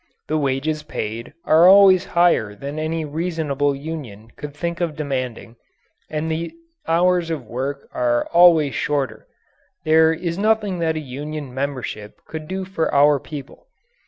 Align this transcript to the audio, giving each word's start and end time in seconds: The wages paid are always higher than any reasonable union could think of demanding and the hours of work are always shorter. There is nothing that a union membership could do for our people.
The 0.29 0.37
wages 0.39 0.81
paid 0.81 1.33
are 1.45 1.69
always 1.69 2.05
higher 2.17 2.55
than 2.55 2.79
any 2.79 3.05
reasonable 3.05 3.75
union 3.75 4.29
could 4.35 4.55
think 4.55 4.81
of 4.81 4.95
demanding 4.95 5.57
and 6.09 6.31
the 6.31 6.53
hours 6.87 7.29
of 7.29 7.45
work 7.45 7.87
are 7.93 8.25
always 8.33 8.73
shorter. 8.73 9.27
There 9.85 10.11
is 10.11 10.39
nothing 10.39 10.79
that 10.79 10.97
a 10.97 11.01
union 11.01 11.53
membership 11.53 12.19
could 12.25 12.47
do 12.47 12.65
for 12.65 12.91
our 12.91 13.19
people. 13.19 13.67